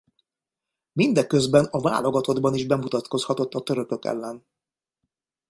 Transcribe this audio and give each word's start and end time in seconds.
Mindeközben 0.93 1.65
a 1.65 1.81
válogatottban 1.81 2.55
is 2.55 2.65
bemutatkozhatott 2.65 3.53
a 3.53 3.63
Törökök 3.63 4.05
ellen. 4.05 4.45